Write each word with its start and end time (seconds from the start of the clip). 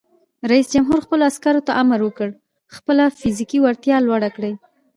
رئیس 0.51 0.67
جمهور 0.73 0.99
خپلو 1.05 1.23
عسکرو 1.31 1.65
ته 1.67 1.71
امر 1.81 1.99
وکړ؛ 2.03 2.29
خپله 2.75 3.03
فزیکي 3.19 3.59
وړتیا 3.61 3.97
لوړه 4.01 4.29
کړئ! 4.35 4.53